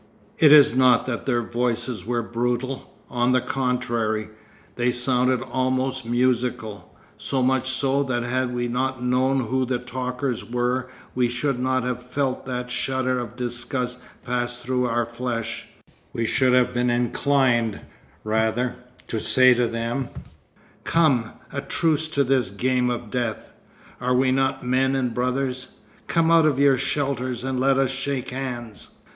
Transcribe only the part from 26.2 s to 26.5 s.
out